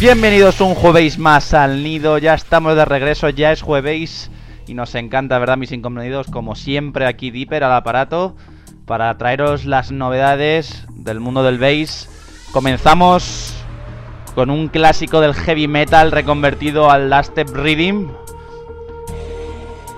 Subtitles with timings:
[0.00, 4.30] Bienvenidos un jueves más al nido, ya estamos de regreso, ya es jueves
[4.66, 6.28] y nos encanta, ¿verdad, mis incomprendidos?
[6.28, 8.34] Como siempre aquí Dipper al aparato
[8.86, 12.08] para traeros las novedades del mundo del bass.
[12.50, 13.54] Comenzamos
[14.34, 18.10] con un clásico del heavy metal reconvertido al last step rhythm.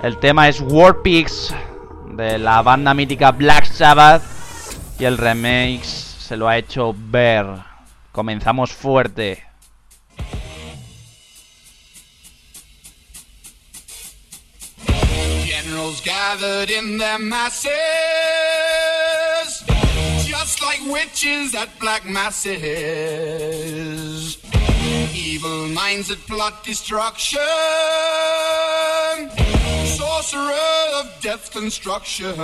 [0.02, 1.54] El tema es War Pigs
[2.16, 4.24] de la banda mítica Black Sabbath
[4.98, 7.64] y el remix se lo ha hecho Bear.
[8.10, 9.51] Comenzamos fuerte.
[16.00, 17.70] Gathered in their masses,
[20.26, 22.58] just like witches at black masses.
[25.14, 27.40] Evil minds that plot destruction,
[29.84, 30.52] sorcerer
[30.94, 32.34] of death construction.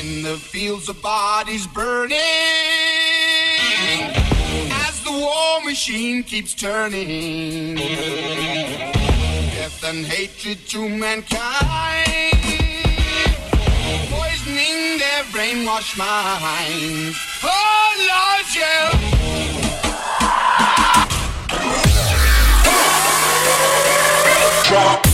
[0.00, 2.18] In the fields of bodies burning,
[4.72, 7.78] as the war machine keeps turning
[9.84, 12.32] and hatred to mankind,
[14.08, 17.18] poisoning their brainwashed minds.
[17.42, 18.92] Oh, Lord, yeah.
[24.64, 25.13] Drop.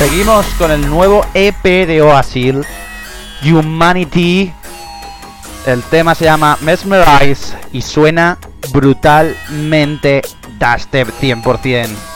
[0.00, 2.54] Seguimos con el nuevo EP de Oasis,
[3.44, 4.50] Humanity.
[5.66, 8.38] El tema se llama Mesmerize y suena
[8.72, 10.22] brutalmente
[10.58, 12.09] Dubstep 100%.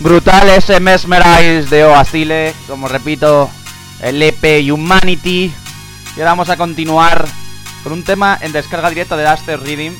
[0.00, 3.50] Brutal ese Mesmerize de Oasile, como repito,
[4.00, 5.52] el EP Humanity.
[6.16, 7.26] Y ahora vamos a continuar
[7.82, 9.92] con un tema en descarga directa de Aster Reading,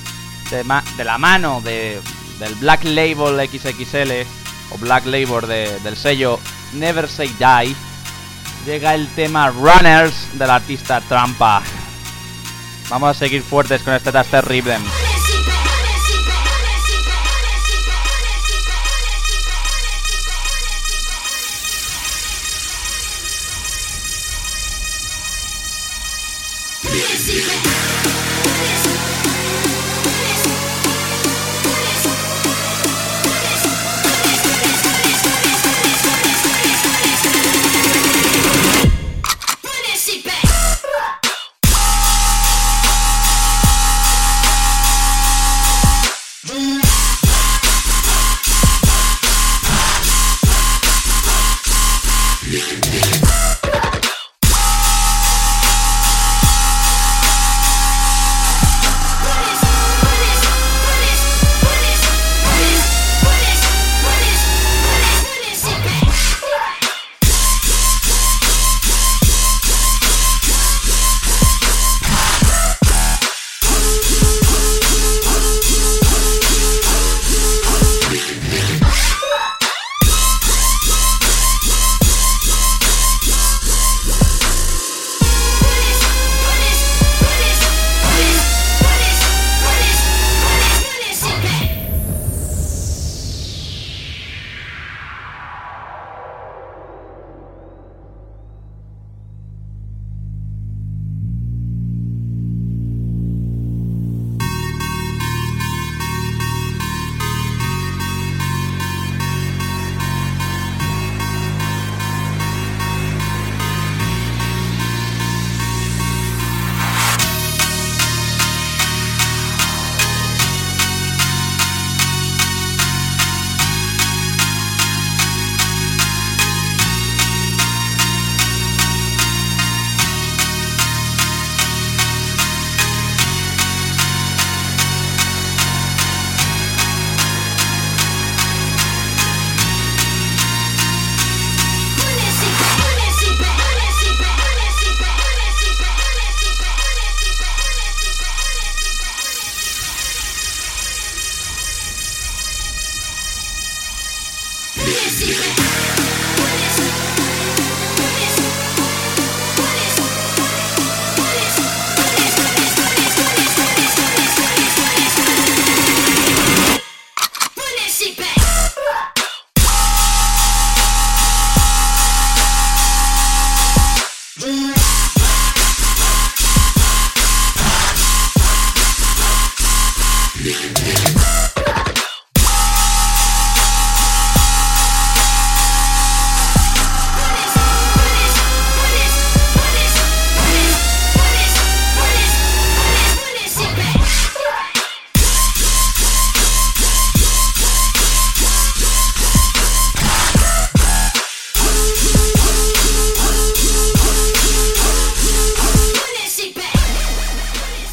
[0.51, 2.01] de, la mano de,
[2.39, 4.13] del Black Label XXL,
[4.71, 6.39] o Black Label de- del sello
[6.75, 7.75] Never Say Die.
[8.67, 11.63] Llega el tema Runners del artista Trampa.
[12.89, 14.45] Vamos a seguir fuertes con este Aster
[26.91, 27.68] Music.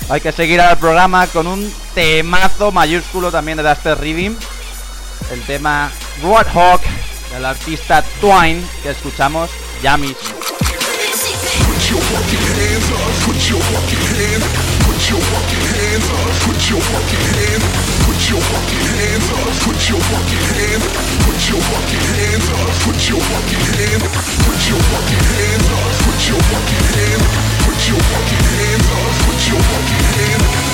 [0.08, 4.36] Hay que seguir al programa con un temazo mayúsculo también de Duster Reading.
[5.32, 6.82] El tema Roadhog
[7.32, 9.50] del artista Twine que escuchamos
[9.82, 10.16] ya mismo.
[29.48, 30.65] your hand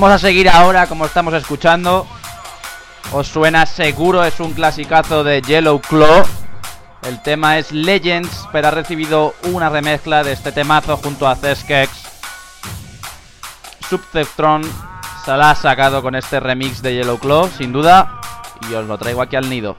[0.00, 2.06] Vamos a seguir ahora como estamos escuchando.
[3.10, 6.24] Os suena seguro, es un clasicazo de Yellow Claw.
[7.02, 11.90] El tema es Legends, pero ha recibido una remezcla de este temazo junto a Zeskex.
[13.90, 14.62] Subceptron
[15.24, 18.20] se la ha sacado con este remix de Yellow Claw, sin duda.
[18.70, 19.78] Y os lo traigo aquí al nido.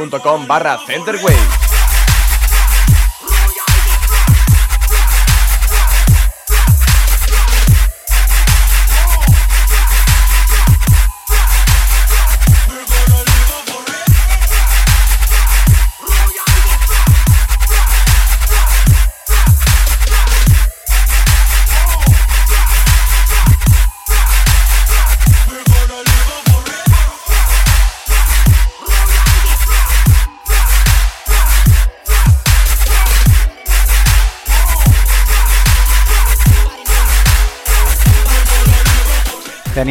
[0.00, 1.69] facebook.com barra Centerwave.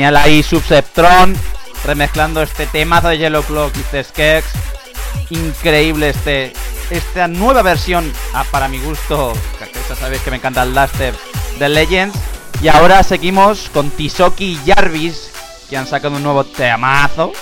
[0.05, 1.35] Ahí Subceptron
[1.83, 4.45] remezclando este temazo de Yellow Clock y Zeskex.
[5.29, 6.53] Increíble este
[6.89, 9.33] esta nueva versión ah, para mi gusto,
[9.89, 11.13] ya sabéis que me encanta el Duster
[11.59, 12.17] de Legends.
[12.62, 15.31] Y ahora seguimos con Tisoki y Jarvis,
[15.69, 17.33] que han sacado un nuevo temazo.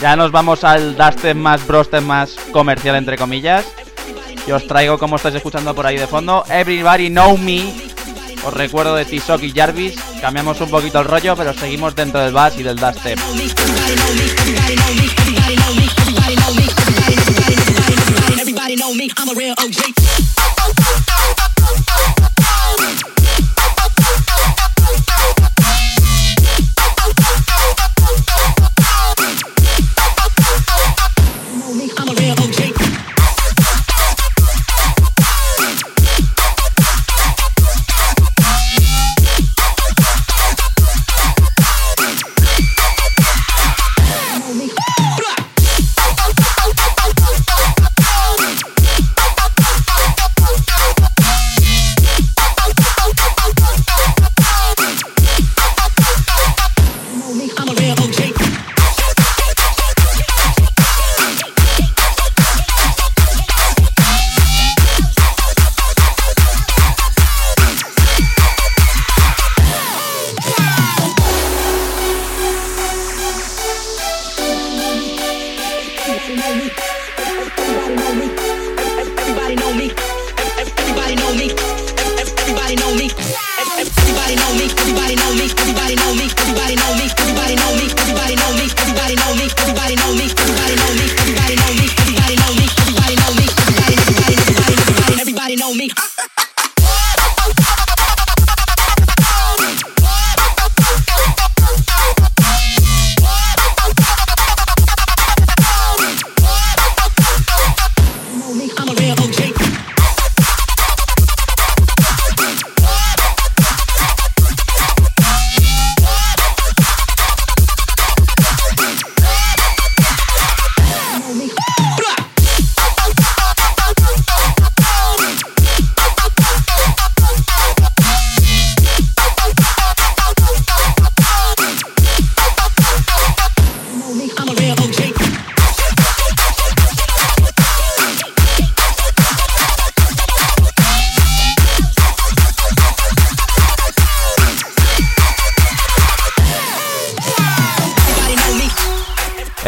[0.00, 3.66] Ya nos vamos al Duster más broster más comercial entre comillas.
[4.46, 6.44] Y os traigo como estáis escuchando por ahí de fondo.
[6.48, 7.91] Everybody Know Me.
[8.44, 9.94] Os recuerdo de Tisoki y Jarvis.
[10.20, 13.18] Cambiamos un poquito el rollo, pero seguimos dentro del bass y del dubstep.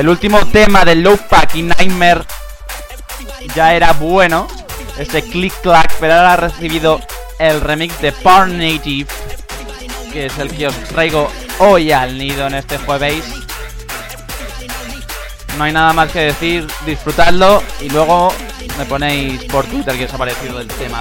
[0.05, 2.27] El último tema de Low Pack y Nightmare
[3.55, 4.47] ya era bueno.
[4.99, 7.01] Este click clack, pero ahora ha recibido
[7.38, 9.11] el remix de Porn Native,
[10.12, 13.25] que es el que os traigo hoy al nido en este jueves.
[15.57, 18.31] No hay nada más que decir, disfrutadlo y luego
[18.77, 21.01] me ponéis por Twitter que os ha parecido el tema.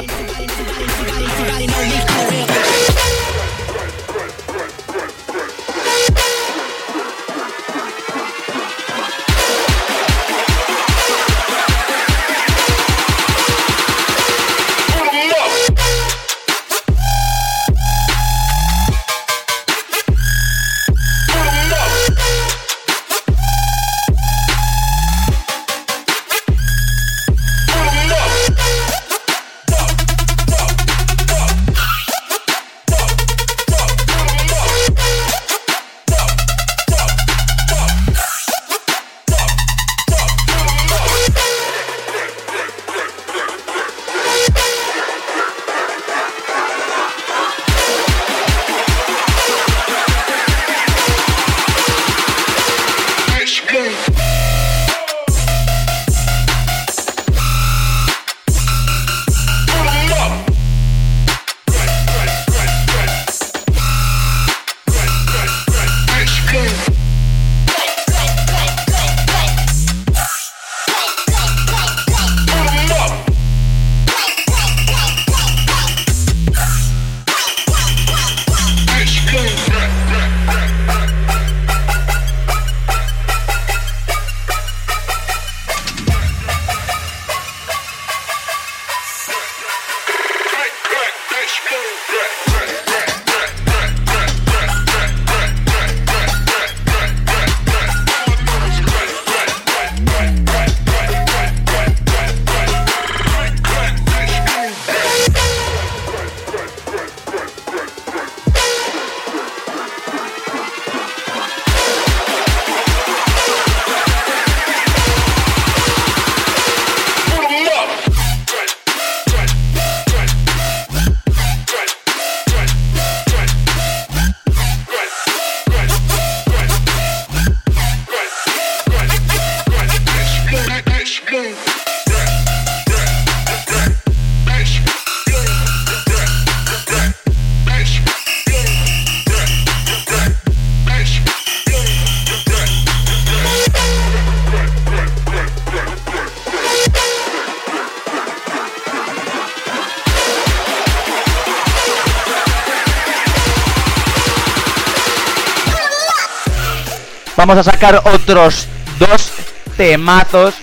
[157.45, 159.33] Vamos a sacar otros dos
[159.75, 160.55] temazos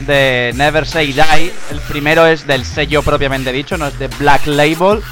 [0.00, 1.54] de Never Say Die.
[1.70, 5.02] El primero es del sello propiamente dicho, no es de Black Label.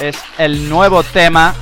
[0.00, 1.56] Es el nuevo tema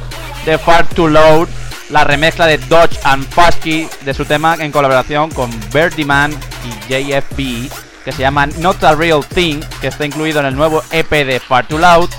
[0.45, 1.49] de Far to Load,
[1.89, 6.31] la remezcla de Dodge and Fusky de su tema en colaboración con Birdie Man
[6.67, 7.73] y JFB,
[8.05, 11.41] que se llama Not a Real Thing, que está incluido en el nuevo EP de
[11.41, 12.11] Far to Loud,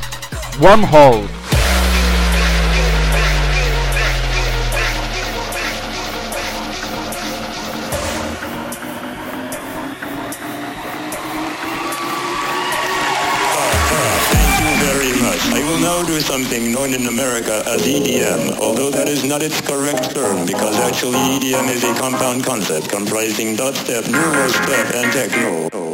[0.58, 1.38] Wormhole.
[16.00, 20.46] Now do something known in America as EDM, although that is not its correct term
[20.46, 25.88] because actually EDM is a compound concept comprising dubstep, neurostep, and techno.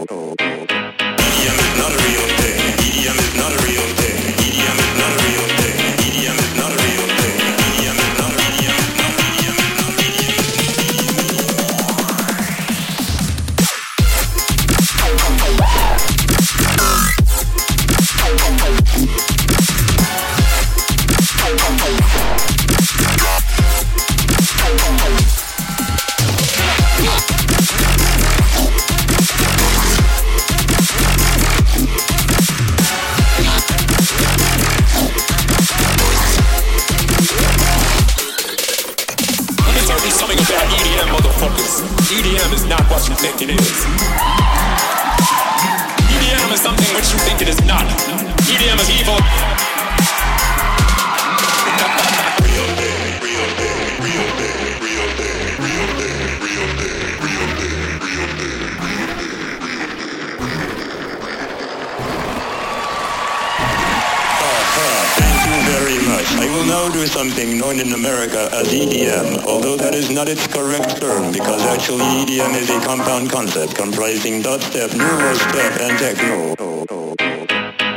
[66.56, 71.02] Will now do something known in America as EDM, although that is not its correct
[71.02, 76.56] term because actually EDM is a compound concept comprising dubstep, neurostep, and techno.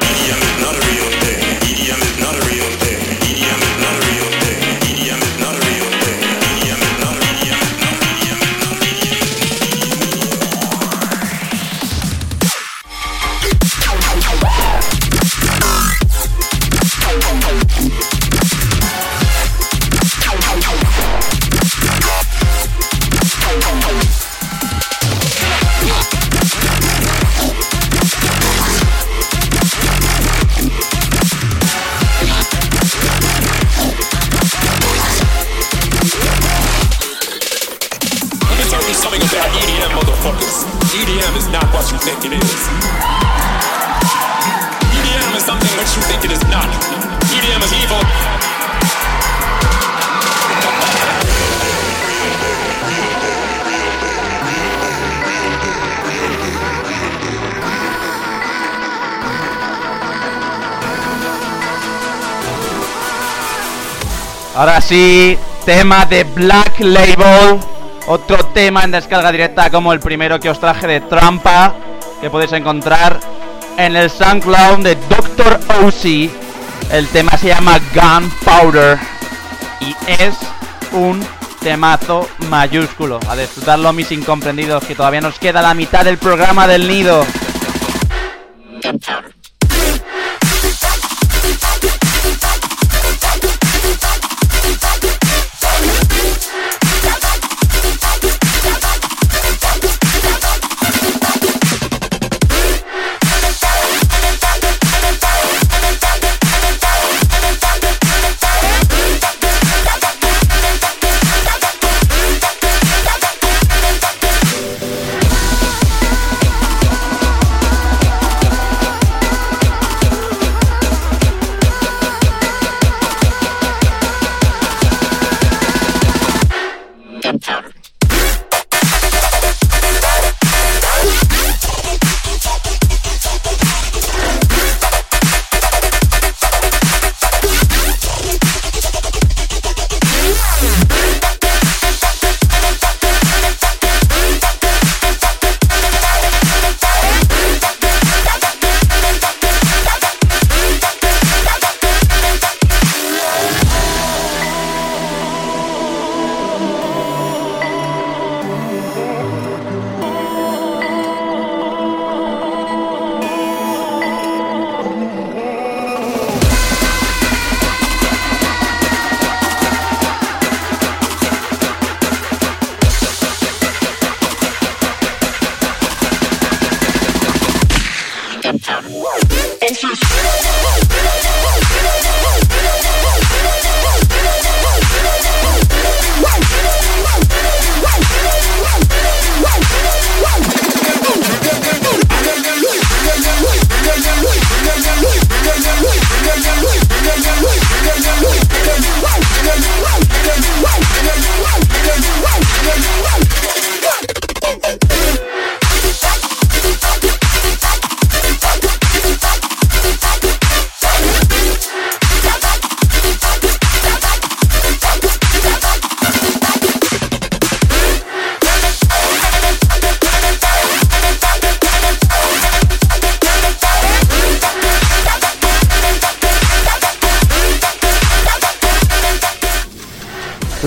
[0.03, 1.28] EDM is not a real thing.
[64.89, 67.61] Ahora sí, tema de Black Label.
[68.07, 71.75] Otro tema en descarga directa como el primero que os traje de Trampa.
[72.23, 73.21] Que podéis encontrar
[73.77, 75.61] en el SoundCloud de Dr.
[75.85, 76.31] OC.
[76.91, 78.99] El tema se llama Gunpowder.
[79.81, 80.35] Y es
[80.93, 81.23] un
[81.61, 83.21] temazo mayúsculo.
[83.29, 87.27] A disfrutarlo mis incomprendidos que todavía nos queda la mitad del programa del nido.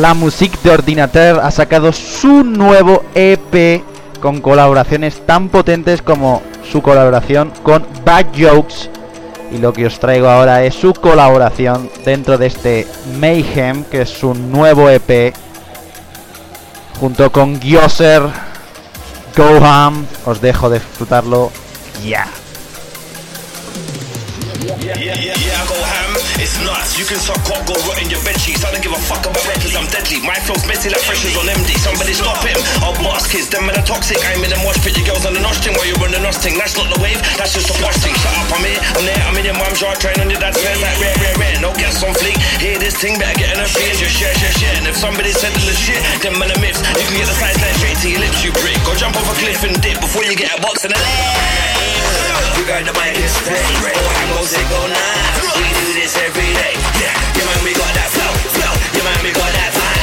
[0.01, 3.83] La Musique de Ordinateur ha sacado su nuevo EP
[4.19, 8.89] con colaboraciones tan potentes como su colaboración con Bad Jokes.
[9.51, 12.87] Y lo que os traigo ahora es su colaboración dentro de este
[13.19, 15.35] Mayhem, que es su nuevo EP,
[16.99, 18.23] junto con Gyoser,
[19.37, 20.07] Goham.
[20.25, 21.51] Os dejo disfrutarlo
[22.03, 22.25] ya.
[26.41, 26.97] It's nuts.
[26.97, 28.65] You can suck cock, go rot in your bed sheets.
[28.65, 30.17] I don't give a fuck about rappers, I'm deadly.
[30.25, 31.77] My flow's messy like freshers on MD.
[31.77, 32.57] Somebody stop him.
[32.81, 34.17] I'll boss kids, them men are toxic.
[34.25, 36.41] I'm in them watch picture girls on the notch thing while you're on the notch
[36.41, 36.57] thing.
[36.57, 38.17] That's not the wave, that's just a posh thing.
[38.17, 40.57] Shut up, I'm here, I'm there, I'm in your mom's yard trying on your dad's
[40.57, 41.55] fence like rare, rare, rare.
[41.61, 42.35] No gas on fleek.
[42.57, 44.01] Hear this thing, better get in a face.
[44.01, 44.73] Just share, share, share.
[44.81, 46.81] And if somebody's sending the shit, them man are myths.
[46.97, 48.81] You can get the size line straight to your lips, you brick.
[48.81, 52.00] Go jump off a cliff and dip before you get a box in the leg
[52.71, 53.59] girl, the mic is play.
[53.59, 55.35] Oh, I'm gon' sick on nine.
[55.59, 56.75] We do this every day.
[57.03, 58.73] Yeah, your man, we got that flow, flow.
[58.95, 60.00] Your man, we got that vibe.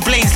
[0.00, 0.27] Blame.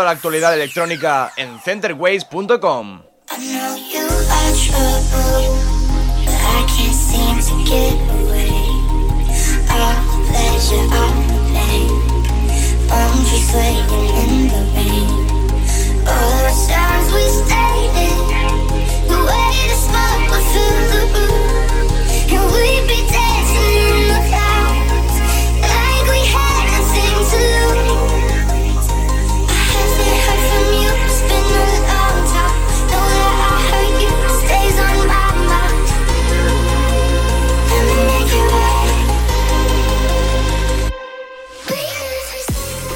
[0.00, 3.02] toda la actualidad electrónica en centerways.com.
[22.82, 22.99] And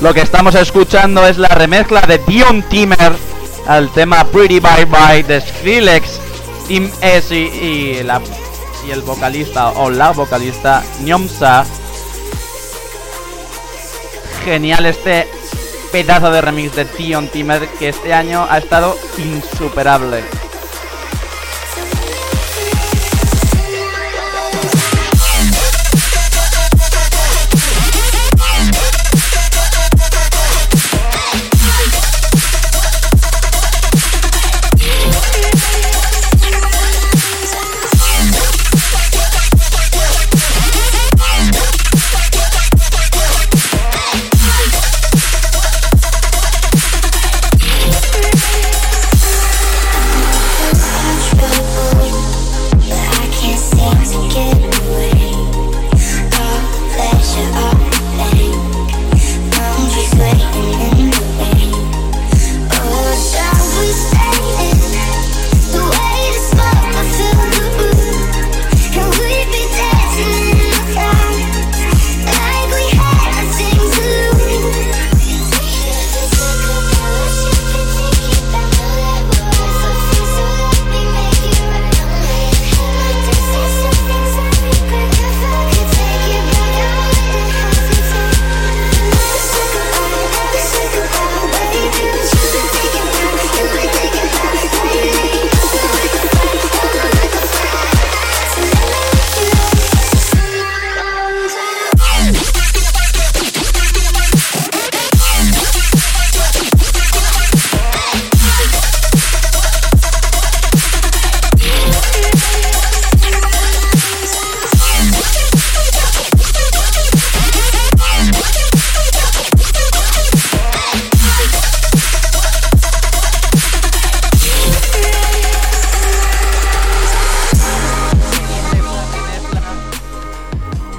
[0.05, 3.17] Lo que estamos escuchando es la remezcla de Dion Timmer
[3.67, 6.21] al tema Pretty Bye Bye de Skrillex,
[6.69, 11.64] Tim S y, y el vocalista o la vocalista Nyomsa.
[14.45, 15.27] Genial este
[15.90, 20.23] pedazo de remix de Dion Timmer que este año ha estado insuperable.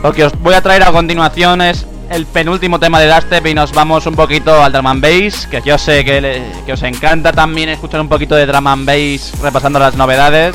[0.05, 3.55] Lo que os voy a traer a continuación es el penúltimo tema de Dubstep y
[3.55, 7.69] nos vamos un poquito al drum and bass, que yo sé que, os encanta también
[7.69, 10.53] escuchar un poquito de drum and bass repasando las novedades.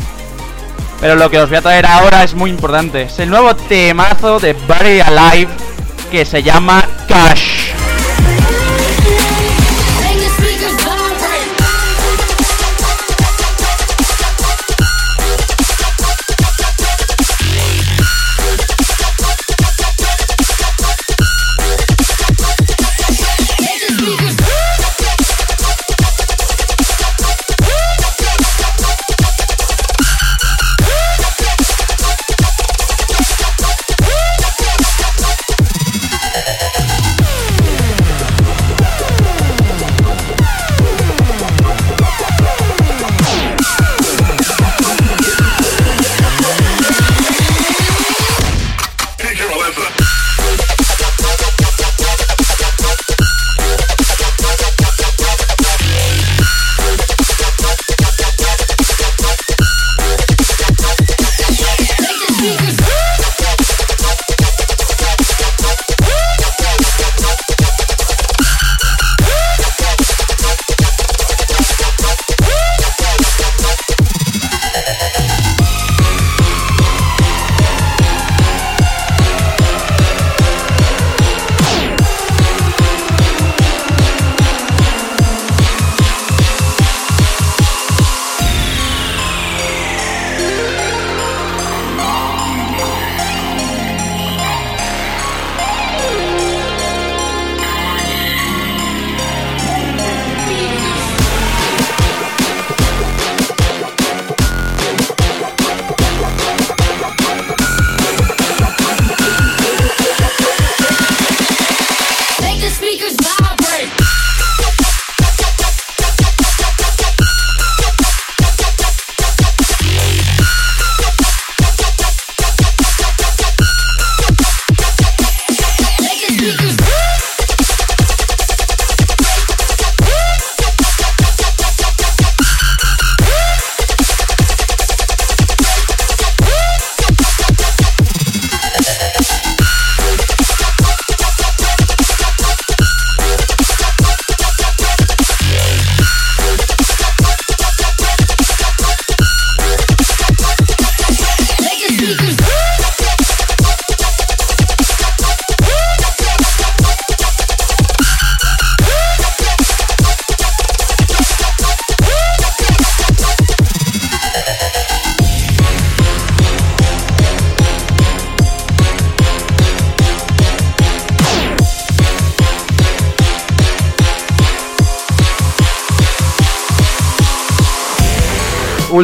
[1.00, 3.02] Pero lo que os voy a traer ahora es muy importante.
[3.02, 5.50] Es el nuevo temazo de Buried Alive
[6.12, 7.69] que se llama Cash.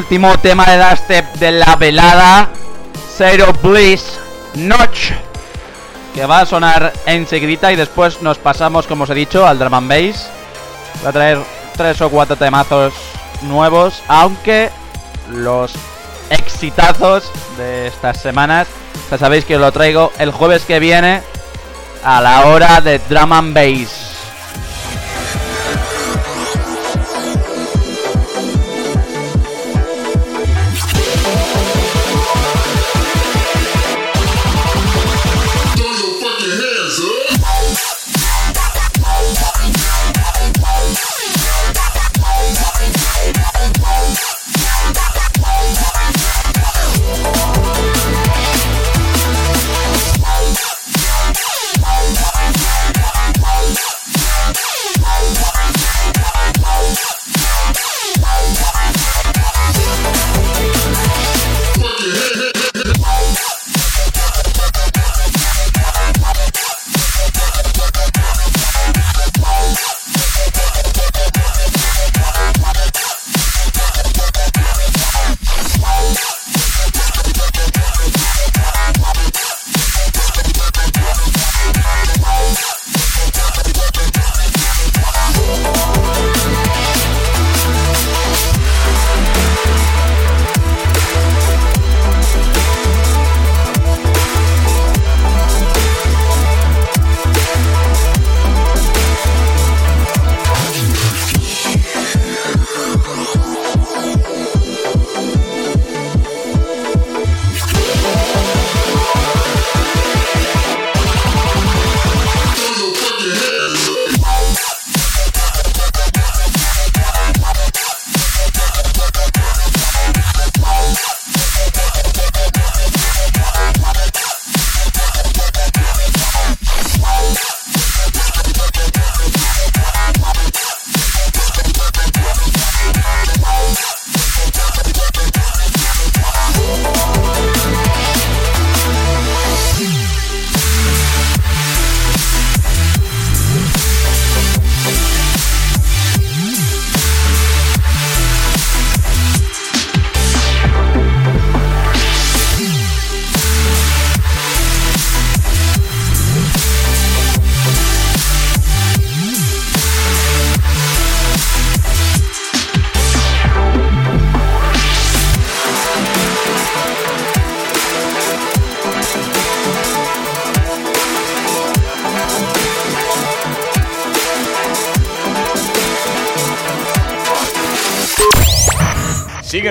[0.07, 2.49] Último tema de Dubstep de la velada,
[3.17, 4.21] Zero Bliss
[4.55, 5.11] Notch,
[6.15, 9.75] que va a sonar enseguidita y después nos pasamos, como os he dicho, al drum
[9.75, 10.29] and bass.
[11.01, 11.39] Voy a traer
[11.77, 12.95] tres o cuatro temazos
[13.43, 14.71] nuevos, aunque
[15.29, 15.73] los
[16.31, 17.29] exitazos
[17.59, 18.69] de estas semanas,
[19.11, 21.21] ya sabéis que os lo traigo el jueves que viene
[22.05, 24.06] a la hora de drum and bass.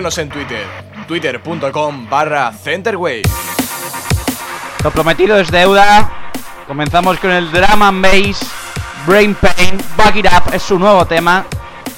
[0.05, 0.63] En Twitter,
[1.07, 3.23] twitter.com barra Centerwave.
[4.83, 6.31] Lo prometido es deuda.
[6.67, 8.05] Comenzamos con el Drum and
[9.07, 11.47] Brain Pain Back It Up es su nuevo tema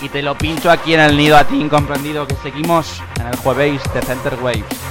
[0.01, 3.35] y te lo pincho aquí en el nido a ti incomprendido que seguimos en el
[3.35, 4.86] jueves de Center Waves.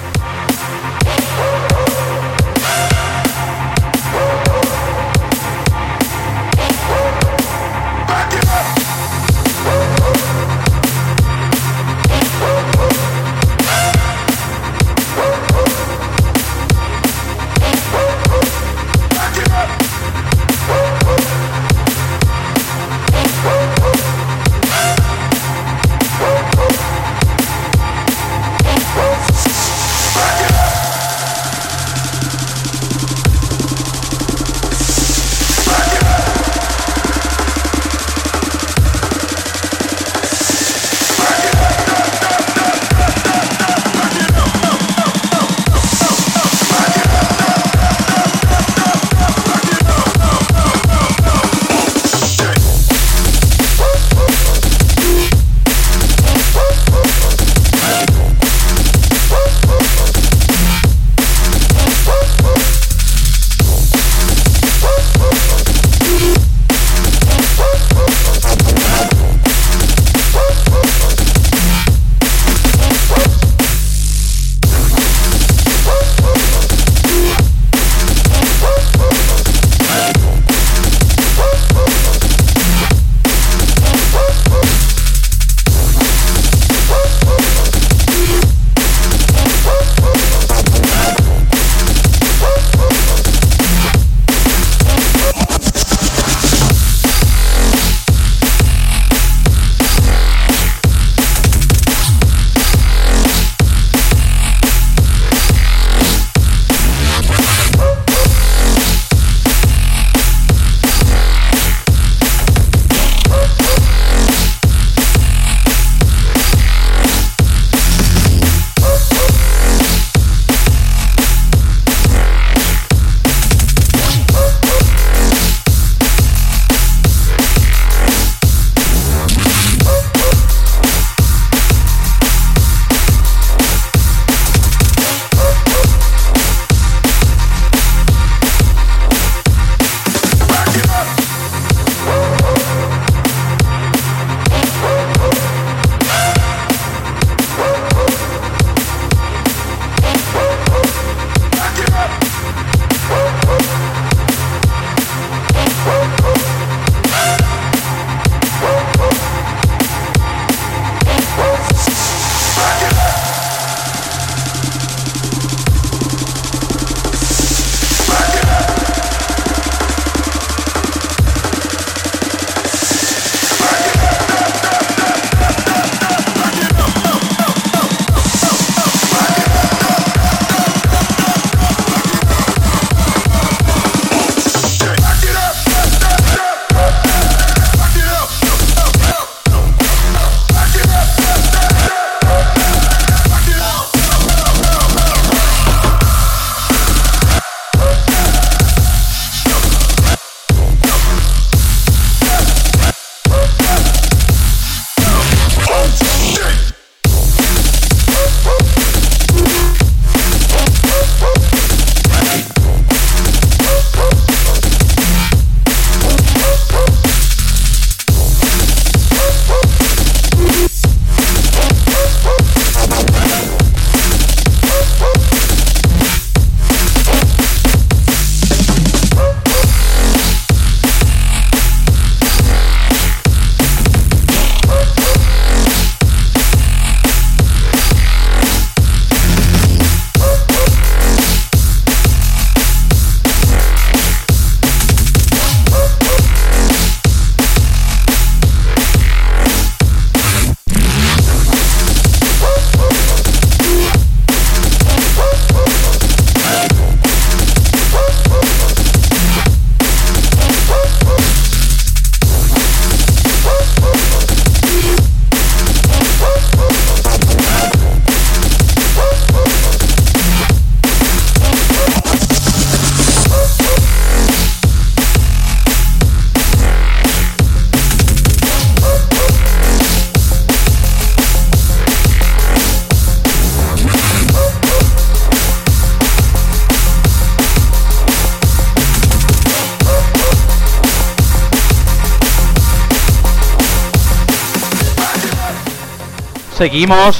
[296.57, 297.17] Seguimos.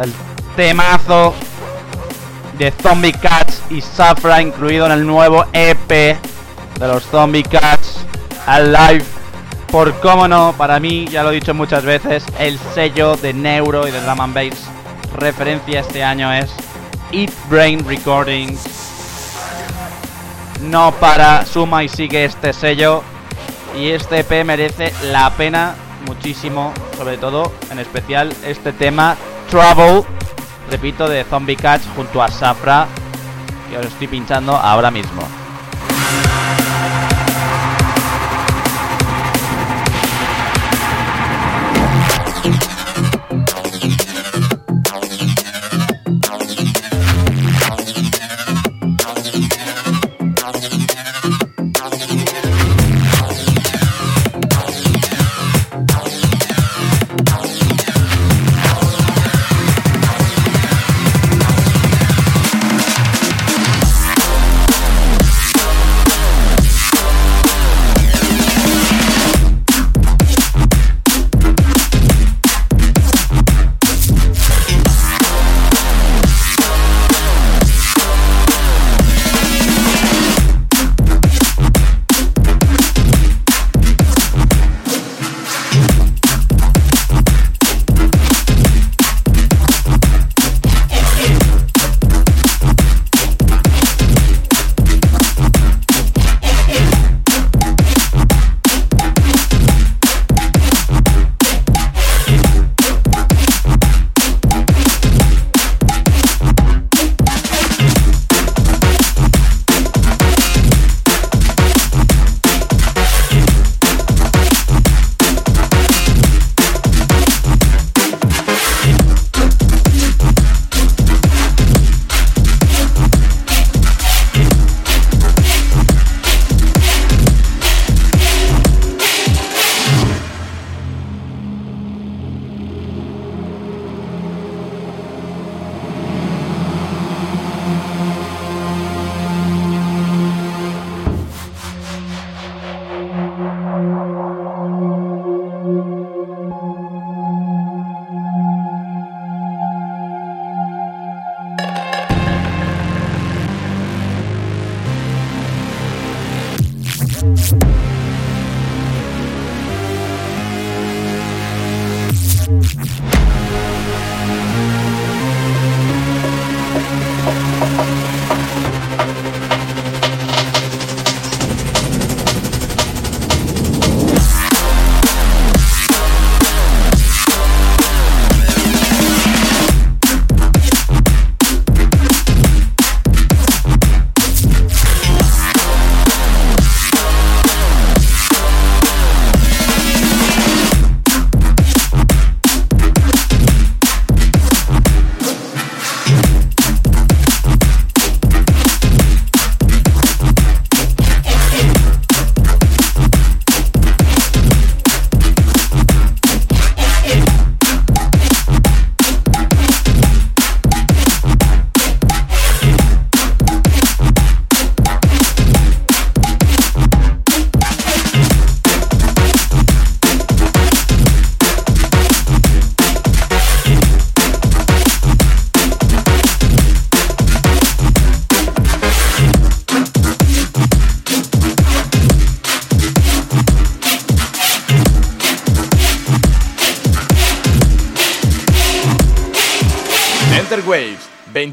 [0.00, 0.12] El
[0.54, 1.34] temazo
[2.58, 6.18] de Zombie Cats y Safra incluido en el nuevo EP de
[6.80, 8.04] los Zombie Cats
[8.46, 9.04] Alive.
[9.70, 13.88] Por cómo no, para mí, ya lo he dicho muchas veces, el sello de Neuro
[13.88, 14.76] y de Drum and Bass
[15.16, 16.50] referencia este año es
[17.12, 18.60] Eat Brain Recordings.
[20.62, 23.02] No para, suma y sigue este sello.
[23.76, 25.74] Y este EP merece la pena
[26.06, 29.16] muchísimo, sobre todo, en especial, este tema
[29.50, 30.04] Trouble,
[30.70, 32.86] repito, de Zombie Cats junto a Safra,
[33.70, 35.45] que os estoy pinchando ahora mismo.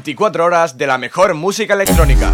[0.04, 2.30] 24 horas de la mejor música electrónica.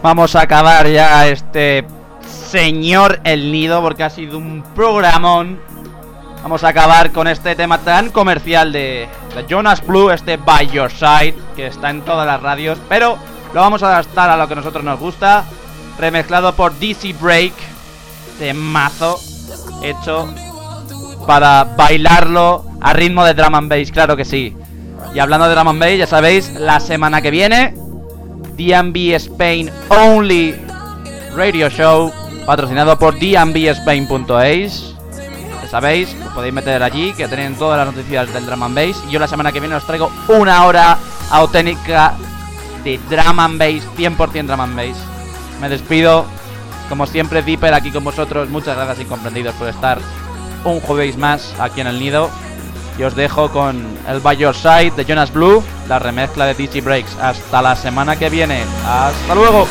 [0.00, 1.84] Vamos a acabar ya este
[2.52, 5.58] señor El Nido porque ha sido un programón.
[6.42, 9.08] Vamos a acabar con este tema tan comercial de,
[9.48, 13.18] Jonas Blue, este By Your Side, que está en todas las radios, pero
[13.52, 15.44] lo vamos a adaptar a lo que a nosotros nos gusta,
[15.98, 17.52] remezclado por DC Break,
[18.38, 19.18] de mazo,
[19.82, 20.28] hecho
[21.26, 24.56] para bailarlo a ritmo de drum and bass, claro que sí.
[25.14, 27.74] Y hablando de drum and bass, ya sabéis, la semana que viene,
[28.56, 30.54] DMB Spain Only
[31.34, 32.12] Radio Show,
[32.46, 34.95] patrocinado por dmbspain.ace
[35.66, 39.02] Sabéis, os podéis meter allí, que tienen todas las noticias del Drum and Bass.
[39.08, 40.98] Y yo la semana que viene os traigo una hora
[41.30, 42.14] auténtica
[42.84, 44.96] de Drum Bass, 100% Drum and Bass.
[45.60, 46.26] Me despido,
[46.88, 48.48] como siempre, Dipper aquí con vosotros.
[48.48, 49.98] Muchas gracias, incomprendidos, por estar
[50.64, 52.30] un jueves más aquí en el nido.
[52.98, 56.80] Y os dejo con el By Your Side de Jonas Blue, la remezcla de DJ
[56.80, 57.16] Breaks.
[57.20, 58.64] Hasta la semana que viene.
[58.86, 59.66] Hasta luego.